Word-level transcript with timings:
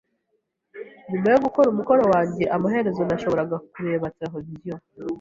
Nyuma 1.11 1.27
yo 1.33 1.39
gukora 1.45 1.67
umukoro 1.69 2.01
wanjye, 2.13 2.43
amaherezo 2.55 3.01
nashoboraga 3.03 3.55
kureba 3.73 4.11
televiziyo. 4.19 4.75